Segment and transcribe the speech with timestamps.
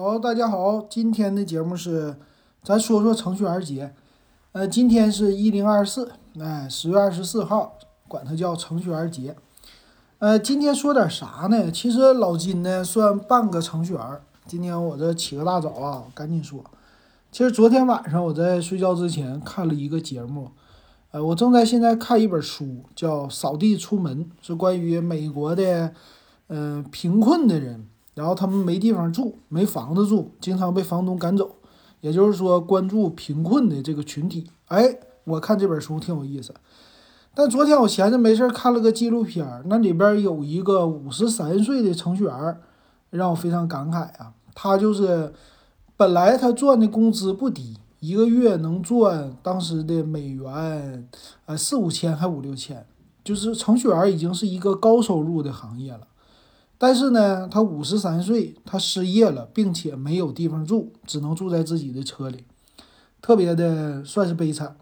[0.00, 2.14] 好，大家好，今天的节目是
[2.62, 3.92] 咱说说程序员节。
[4.52, 7.76] 呃，今天是一零二四，哎，十月二十四号，
[8.06, 9.34] 管它叫程序员节。
[10.20, 11.68] 呃，今天说点啥呢？
[11.72, 14.00] 其实老金呢算半个程序员。
[14.46, 16.62] 今天我这起个大早啊，赶紧说。
[17.32, 20.52] 其实昨天晚上我在睡觉之前看了一个节目，
[21.10, 25.92] 呃，我正在现在看一本书，叫《扫地出门》，是关于美国的，
[26.46, 27.88] 嗯，贫困的人。
[28.18, 31.52] 然后他们没地方住，没房子住，经常被房东赶走。
[32.00, 34.50] 也就是说，关注贫困的这个群体。
[34.66, 36.52] 哎，我看这本书挺有意思。
[37.32, 42.58] 但昨天我闲着没事看了个纪录片，那里边有一个五十三岁的程序员，
[43.10, 44.32] 让我非常感慨啊。
[44.52, 45.32] 他就是
[45.96, 51.08] 本来他赚的工资不低，一个月能赚当时的美元，
[51.46, 52.84] 呃四五千还五六千，
[53.22, 56.07] 就是程序员已经是一个高收入的行业了。
[56.78, 62.44] 但是呢，他五十三岁，他失业了，并且没有地方住，只能住在自己的车里，
[63.20, 64.76] 特别的算是悲惨。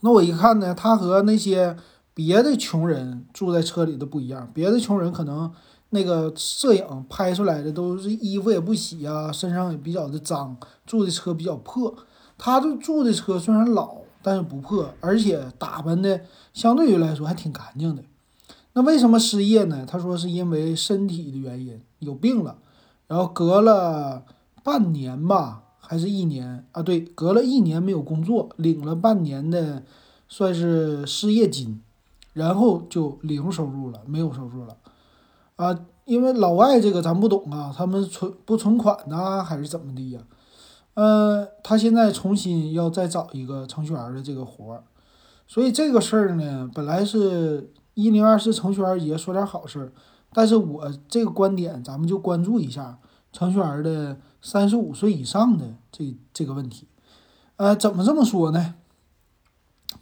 [0.00, 1.76] 那我一看呢，他和那些
[2.14, 5.52] 别的穷人住在车里的不一样，别的穷人可能
[5.90, 11.94] 那个摄影拍出来的都是衣服也不洗啊，身上也比较的脏，住的车比较破。
[12.38, 16.22] 他就住的车虽然老，但是不破，而且打扮的
[16.54, 18.02] 相对于来说还挺干净的。
[18.74, 19.84] 那为什么失业呢？
[19.86, 22.56] 他说是因为身体的原因，有病了，
[23.06, 24.24] 然后隔了
[24.64, 26.82] 半年吧，还是一年啊？
[26.82, 29.82] 对，隔了一年没有工作，领了半年的
[30.26, 31.82] 算是失业金，
[32.32, 34.78] 然后就零收入了，没有收入了
[35.56, 35.78] 啊！
[36.06, 40.20] 因为老外这个咱不懂啊，他们存不存款呢，还是怎么的呀？
[40.94, 44.84] 呃，他现在重新要再找一个程序员的这个活儿，
[45.46, 47.70] 所以这个事儿呢，本来是。
[47.94, 49.92] 一零二四程序员节说点好事儿，
[50.32, 52.98] 但是我这个观点，咱们就关注一下
[53.32, 56.88] 程序员的三十五岁以上的这这个问题。
[57.56, 58.74] 呃，怎么这么说呢？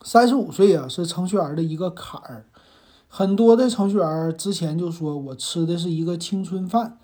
[0.02, 2.46] 三十五岁啊，是程序员的一个坎儿。
[3.08, 6.96] 很多的程序员之前就说我吃的是一个青春饭，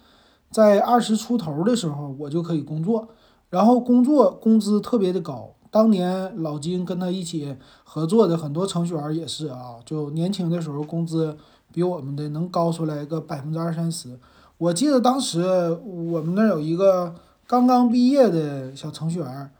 [0.52, 3.08] 在二十出头的时候我就可以工作，
[3.50, 5.55] 然后工作工资特别的高。
[5.76, 7.54] 当年老金跟他一起
[7.84, 11.36] 合作的很多程序员也是啊，就年轻的时候工资
[11.70, 14.18] 比我们的能高出来个百分之二三十。
[14.56, 15.42] 我记得当时
[15.84, 17.14] 我们那有一个
[17.46, 19.50] 刚刚毕业的小程序员，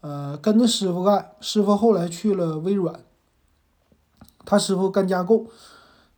[0.00, 3.00] 呃，跟着师傅干，师傅后来去了微软，
[4.44, 5.46] 他师傅干架构，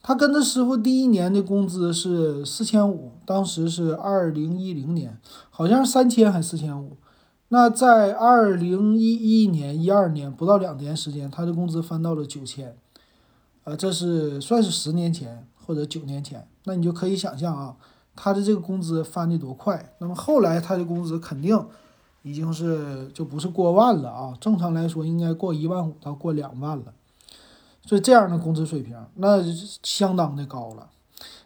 [0.02, 5.18] 他跟着师傅第一年的工资是四千五，当时是二零一零年，
[5.48, 6.98] 好像是三千还四千五。
[7.48, 12.76] 那在二零一一年、一二年不到两年时间，他的工资翻到了九千，
[13.62, 16.48] 呃，这是算是十年前或者九年前。
[16.64, 17.76] 那你就可以想象啊，
[18.16, 19.94] 他的这个工资翻的多快。
[19.98, 21.64] 那么后来他的工资肯定
[22.22, 26.86] 已经是就不是过万了啊，正常来说应该过一万五到过两万了。
[27.84, 29.40] 所以这样的工资水平那
[29.84, 30.90] 相当的高了。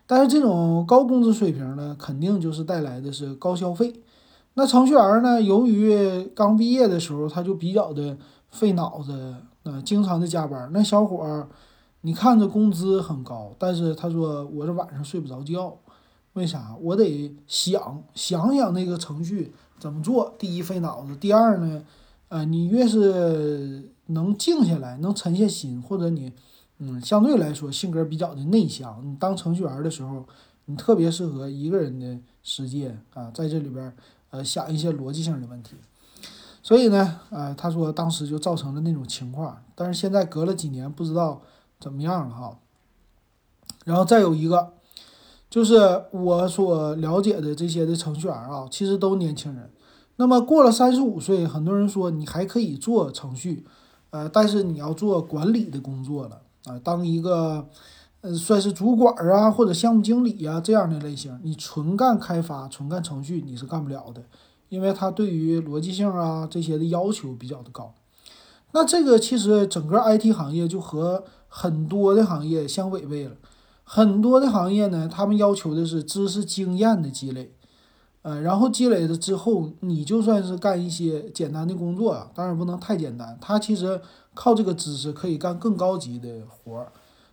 [0.07, 4.01] 但是这种高工资水平呢，肯定就是带来的是高消费。
[4.55, 5.41] 那程序员呢？
[5.41, 8.19] 由于刚毕业的时候，他就比较的
[8.51, 10.69] 费脑子，呃，经常的加班。
[10.73, 11.49] 那小伙儿，
[12.01, 15.79] 你看着工资很高，但是他说我这晚上睡不着觉，
[16.33, 16.77] 为啥？
[16.83, 20.35] 我得想想想那个程序怎么做。
[20.37, 21.85] 第一费脑子，第二呢，
[22.29, 26.33] 呃，你越是能静下来，能沉下心，或者你，
[26.79, 30.27] 嗯，相对来说性格比较的内向，你当程序员的时候，
[30.65, 33.95] 你特别适合一个人的世界啊，在这里边。
[34.31, 35.77] 呃，想一些逻辑性的问题，
[36.63, 41.43] 所以呢，呃，他说当时就造成了那种情况，但是现在隔了几年，不知道
[41.81, 42.59] 怎么样了哈。
[43.85, 44.75] 然后再有一个，
[45.49, 49.71] 就是我所了解的这些的程序员啊，其实都年轻人。
[50.17, 53.67] 那么过了三十五岁，很多人说你还可以做程序，
[54.11, 57.69] 呃，但是你要做管理的工作了啊，当一个。
[58.23, 64.23] 呃，算是主管啊，或者项目经理呀这样的类型，你纯干开发、纯干程序，你是干不了的，
[64.69, 67.95] 因为它对于逻辑性啊这些的要求比较的高。
[68.73, 73.33] 那这个其实整个 IT 行业就和很多的行业相违背了。
[73.83, 77.55] 很多的行业呢，他们要求的是知识经验的积累，
[78.23, 84.01] 呃，然后积累了之后，你就算是干一些简单的工作啊，当然不能太简单，他其实
[84.35, 86.93] 靠这个知识可以干更高级的活儿。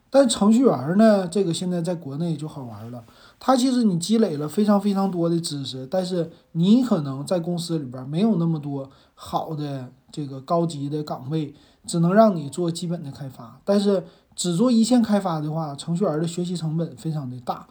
[0.09, 1.27] 但程序员呢？
[1.27, 3.03] 这个现在在国内就好玩了。
[3.39, 11.53] 他其实你积累了非常非常多的知识，但是你可能在公司里边没有那么多好的这个高级的岗位，
[11.85, 13.59] 只能让你做基本的开发。
[13.65, 14.03] 但是
[14.35, 17.67] 只做一线开发的话，程序员的学习成本非常的大，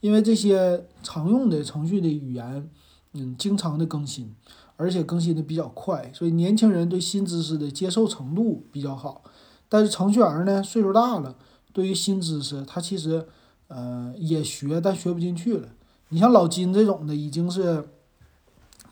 [0.00, 2.70] 因为这些常用的程序的语言，
[3.14, 4.32] 嗯，经常的更新，
[4.76, 9.22] 而且更新的比较快，所以年轻人对新知识的接受程度比较好。
[9.68, 11.36] 但是程序员呢，岁数大了，
[11.72, 13.26] 对于新知识他其实
[13.68, 15.68] 呃也学，但学不进去了。
[16.08, 17.88] 你像老金这种的，已经是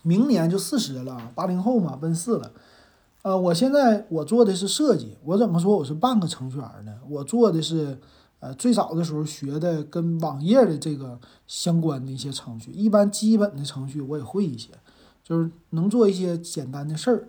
[0.02, 2.52] 明年就四十了，八零后嘛，奔四了。
[3.22, 6.94] 呃，我现在我做的是设计，我怎么说我是半个程序员呢？
[7.08, 7.98] 我做的是，
[8.38, 14.70] 呃，最早的时候学的跟网页的这个相关的一些程序，一般基本的程序我也会一些，
[15.24, 17.28] 就是能做一些简单的事儿。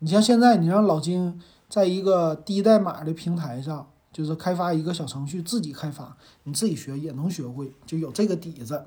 [0.00, 8.86] 你像现在你让老金在一个低代码的平台上，就是开发一个小程序，自己开发，你自己学也能学会，就有这个底子。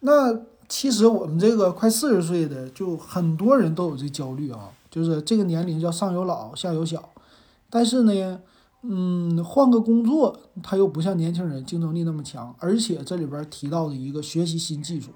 [0.00, 4.70] 那其实我们这个快四十岁的，就很多人都有这焦虑啊。
[4.90, 7.10] 就是这个年龄叫上有老下有小，
[7.68, 8.40] 但是呢，
[8.82, 15.10] 嗯，换个工作他又不像年轻人竞争力那么强，而且这里边提到的一个学习新技术，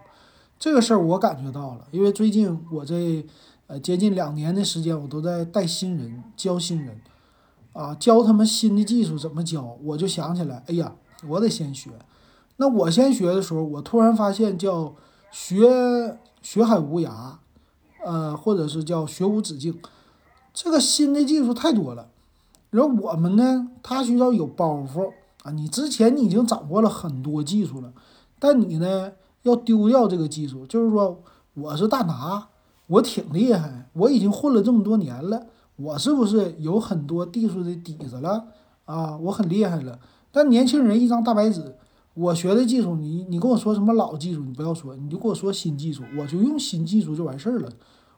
[0.58, 3.24] 这个事儿我感觉到了，因为最近我这
[3.68, 7.00] 呃接近两年的时间，我都在带新人教新人，
[7.72, 10.92] 啊，教他们新的技术怎么教，我就想起来，哎呀，
[11.26, 11.90] 我得先学。
[12.56, 14.94] 那我先学的时候，我突然发现叫
[15.30, 17.34] 学学海无涯。
[18.04, 19.76] 呃，或者是叫学无止境，
[20.54, 22.08] 这个新的技术太多了。
[22.70, 25.12] 然后我们呢，他需要有包袱
[25.42, 25.50] 啊。
[25.50, 27.92] 你之前你已经掌握了很多技术了，
[28.38, 29.12] 但你呢
[29.42, 31.20] 要丢掉这个技术，就是说
[31.54, 32.46] 我是大拿，
[32.86, 35.46] 我挺厉害，我已经混了这么多年了，
[35.78, 38.48] 我是不是有很多技术的底子了
[38.84, 39.16] 啊？
[39.16, 39.98] 我很厉害了。
[40.32, 41.76] 但年轻人一张大白纸，
[42.14, 47.70] 我学的技术，你你跟我说什么老技术，你不要说，你就跟我说新技术，我就用新技术就完事儿了。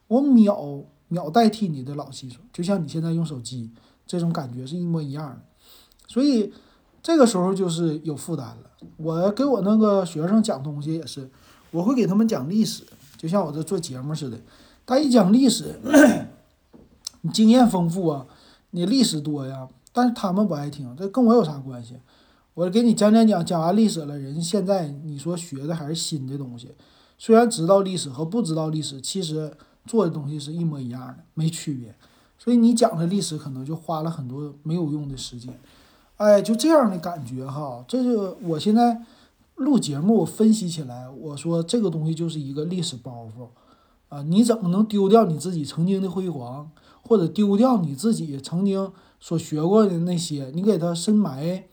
[0.08, 3.70] 我秒秒代替你的老技术，就像你现在用手机
[4.06, 5.40] 这种感觉是一模一样的，
[6.08, 6.52] 所以
[7.02, 8.88] 这个时候就是有负担了。
[8.96, 11.30] 我给我那个学生讲东西也是，
[11.70, 12.84] 我会给他们讲历史，
[13.18, 14.38] 就像我这做节目似的。
[14.84, 15.78] 但一讲历史，
[17.22, 18.26] 你经验丰富啊，
[18.70, 21.96] 你历史多呀，但是他们不爱听，这跟我有啥关系？
[22.54, 26.68] 我给你讲讲讲，讲完历史了，人现在你说学的还是新的东西，
[27.18, 29.52] 虽然知道历史和不知道历史，其实。
[29.86, 31.96] 做的东西是一模一样的，没区别，
[32.38, 35.58] 所以你讲的历史可能就花了很多没有用的时间，
[36.18, 37.82] 哎，就这样的感觉哈。
[37.88, 39.02] 这就我现在
[39.54, 43.48] 录节目，分析起来，我说这个东西就是一个历史包袱
[44.10, 46.70] 啊，你怎么能丢掉你自己曾经的辉煌，
[47.02, 50.50] 或者丢掉你自己曾经所学过的那些？
[50.54, 51.64] 你给它深埋，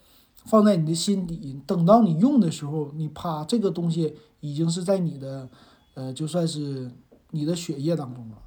[0.46, 5.50] 放在你的心底，等到你用的时候，你啪，这个东西已经是在你的，
[5.94, 6.92] 呃，就算是。
[7.32, 8.38] 你的血液当中了，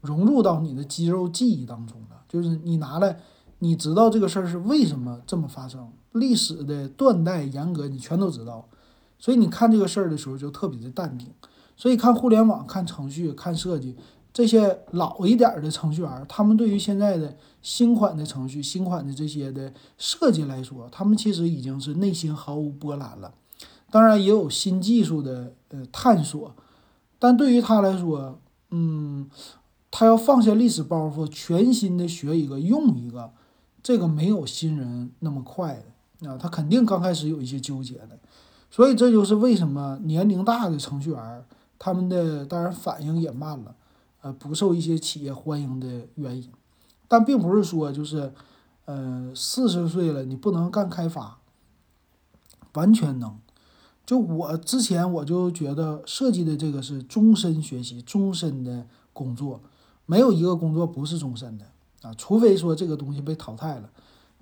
[0.00, 2.24] 融入到你的肌肉记忆当中了。
[2.28, 3.20] 就是你拿来，
[3.60, 8.68] 你知道这个事儿是为什么这么发生，历史的断代严格你全都知道，
[9.16, 11.28] 所以你看这个事儿的时候就特别的淡定。
[11.76, 13.94] 所以看互联网、看程序、看设计
[14.32, 23.34] 这些老一点的程序员，他们对于现在的新款的程序、新款的这些的设计来说，他们其实已经是内心毫无波澜了。
[23.90, 26.54] 当然也有新技术的呃探索。
[27.18, 28.38] 但对于他来说，
[28.70, 29.28] 嗯，
[29.90, 33.30] 他要放下历史包袱，全新的学一个用一个，
[33.82, 35.82] 这个没有新人那么快
[36.20, 38.18] 的啊，他肯定刚开始有一些纠结的，
[38.70, 41.44] 所以这就是为什么年龄大的程序员
[41.78, 43.74] 他们的当然反应也慢了，
[44.22, 46.50] 呃，不受一些企业欢迎的原因。
[47.08, 48.32] 但并不是说就是，
[48.84, 51.38] 呃，四十岁了你不能干开发，
[52.74, 53.38] 完全能。
[54.06, 59.60] 就我之前我就觉得设计的这个是终身学习、终身的工作，
[60.06, 61.66] 没有一个工作不是终身的
[62.02, 63.90] 啊，除非说这个东西被淘汰了。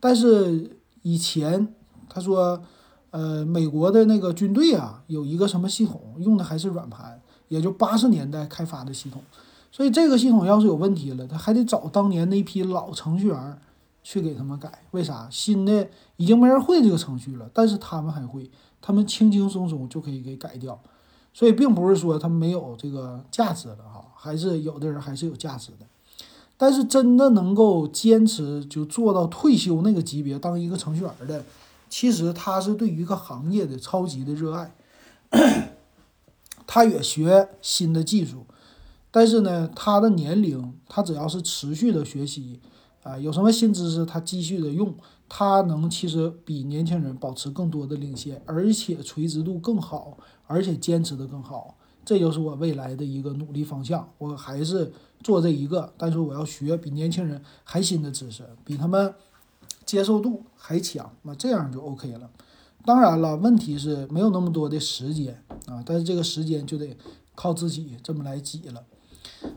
[0.00, 1.75] 但是以前
[2.09, 2.62] 他说，
[3.11, 9.23] 呃，美国的那个军队啊，有一个什么系统用的还是软盘，也就八十年代开发的系统，
[9.71, 13.59] 所以这个系统要是有问题了，他还得找当年那批老程序员
[14.03, 14.83] 去给他们改。
[14.91, 15.29] 为啥？
[15.31, 18.51] 新的已经没人会这个程序了，但是他们还会。
[18.81, 20.81] 他们轻轻松松就可以给改掉，
[21.35, 25.87] 所以并不是说他们没有这个价值了哈，还是有的人还是有价值的。
[26.57, 31.45] 但是真的能够坚持就做到退休那个级别当一个程序员的，
[31.89, 34.73] 其实他是对于一个行业的超级的热爱，
[36.65, 38.47] 他也学新的技术，
[39.11, 42.61] 但是呢，他的年龄他只要是持续的学习
[43.03, 44.95] 啊，有什么新知识他继续的用。
[45.31, 54.09] 他能其实比年轻人保持更多的领先，而且垂直度更好，而且坚持的更好，这就是我未来的一个努力方向。
[54.17, 54.91] 我还是
[55.23, 59.15] 做这一个，但是我要学比年轻人还新的知识，比他们
[59.85, 62.31] 接受度还强，那这样就 OK 了。
[62.87, 66.97] 当然了，问题是没有那么多的时间啊，但是这个时间就得
[67.35, 68.83] 靠自己这么来挤了。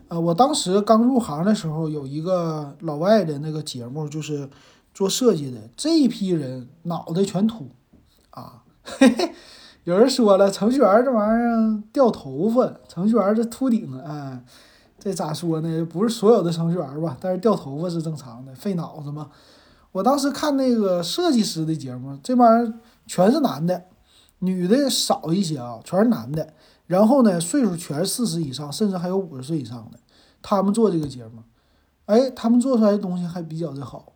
[0.08, 4.48] 呃，我当时刚入行的时候，有一个老外的那个节目，就是
[4.92, 7.68] 做设计的，这一批人脑袋全秃
[8.30, 8.62] 啊。
[8.82, 9.32] 嘿嘿，
[9.84, 14.44] 有人说了，程序员这玩意儿掉头发，程序员这秃顶，哎，
[14.98, 15.84] 这咋说呢？
[15.86, 17.16] 不是所有的程序员吧？
[17.20, 19.30] 但是掉头发是正常的，费脑子嘛。
[19.92, 23.84] 我当时看那个设计师的节目，这帮人全是男的，
[24.40, 26.52] 女的少一些啊，全是男的。
[26.92, 29.98] 然后呢，岁数全四十以上，甚至还有五十岁以上的。
[30.42, 31.42] 他们做这个节目，
[32.04, 34.12] 哎，他们做出来的东西还比较的好。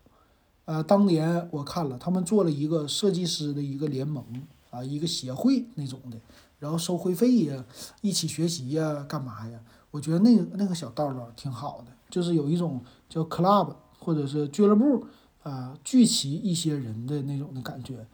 [0.67, 4.23] 呃，当年我看了，他们做了一个设计师的一个联盟
[4.69, 6.19] 啊，一个协会那种的，
[6.59, 7.65] 然后收会费呀，
[8.03, 9.59] 一起学习呀，干嘛呀？
[9.91, 15.07] 我觉得那个那个小道道挺好的，就是有一种叫 club 或者是俱乐部
[15.43, 18.07] 啊，聚齐一些人的那种的感觉。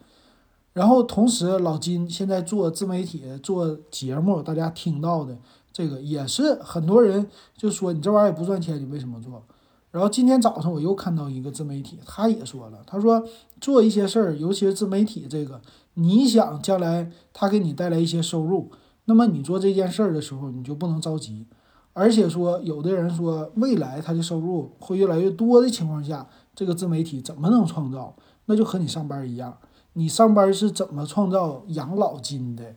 [0.73, 5.37] 然后同时，老金现在做自媒体做节目，大家听到的
[5.71, 9.43] 这个也是很多人就说你这玩意儿也不赚钱，你为什么做？
[9.91, 13.23] 然后今天早上我又看到一个自媒体，他也说了，他说
[13.61, 15.61] 做一些事儿，尤其是自媒体这个，
[15.93, 18.71] 你想将来他给你带来一些收入，
[19.05, 21.45] 那么你做这件事儿的时候，你就不能着急。
[21.93, 28.15] 而且说有的人说未来他的收入会越来越多的情况下，这个自媒体怎么能创造？
[28.45, 29.55] 那就和你上班一样。
[29.93, 32.75] 你上班是怎么创造养老金的？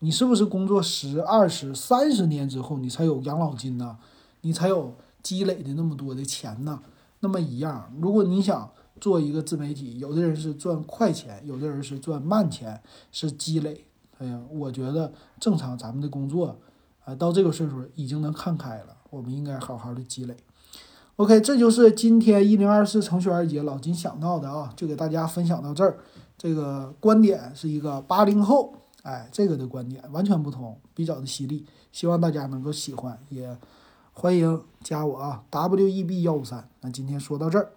[0.00, 3.98] 你是不是工作十、二十、三十年之后，你才有养老金呢？
[4.42, 6.80] 你才有积累的那么多的钱呢？
[7.20, 8.70] 那么一样，如果你想
[9.00, 13.84] 做一个自媒体，有的人是赚快钱，有的人是赚慢钱，是积累。
[14.18, 16.56] 哎呀，我觉得正常，咱们的工作
[17.04, 20.36] 啊，到这个岁数已经能看开了，我们应该好好的积累。
[21.16, 25.98] OK，这就是今天一零二四程序员节老金想到的啊，就给大家分享到这儿。
[26.38, 33.58] 这个观点是一个八零后，哎，这个的观点完全不同，比较的犀利，希望大家能够喜欢，也
[34.12, 36.66] 欢迎加我啊，W E B 幺五三。
[36.80, 37.72] 那今天说到这儿。